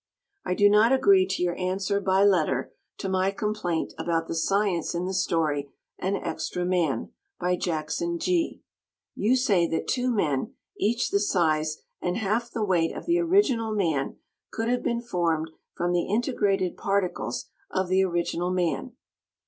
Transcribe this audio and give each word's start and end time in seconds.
I 0.43 0.55
do 0.55 0.67
not 0.67 0.91
agree 0.91 1.27
to 1.27 1.43
your 1.43 1.55
answer, 1.59 2.01
by 2.01 2.23
letter, 2.25 2.73
to 2.97 3.07
my 3.07 3.29
complaint 3.29 3.93
about 3.99 4.27
the 4.27 4.33
science 4.33 4.95
in 4.95 5.05
the 5.05 5.13
story, 5.13 5.69
"An 5.99 6.15
Extra 6.15 6.65
Man," 6.65 7.11
by 7.39 7.55
Jackson 7.55 8.17
Gee. 8.17 8.61
You 9.13 9.35
say 9.35 9.67
that 9.67 9.87
two 9.87 10.09
men, 10.11 10.55
each 10.75 11.11
the 11.11 11.19
size 11.19 11.83
and 12.01 12.17
half 12.17 12.49
the 12.49 12.65
weight 12.65 12.97
of 12.97 13.05
the 13.05 13.19
original 13.19 13.75
man 13.75 14.17
could 14.51 14.69
have 14.69 14.81
been 14.81 15.01
formed 15.01 15.51
from 15.77 15.91
the 15.93 16.07
integrated 16.09 16.77
particles 16.77 17.51
of 17.69 17.87
the 17.87 18.03
original 18.03 18.49
man. 18.49 18.93